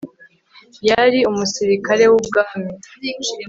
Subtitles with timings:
[0.89, 2.69] Yari umusirikare wubwami